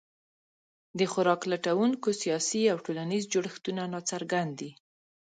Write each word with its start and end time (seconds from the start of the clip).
د 0.99 0.99
خوراک 1.11 1.41
لټونکو 1.51 2.09
سیاسي 2.21 2.63
او 2.71 2.77
ټولنیز 2.85 3.23
جوړښتونه 3.33 3.81
ناڅرګند 3.93 4.51
دي. 4.59 4.71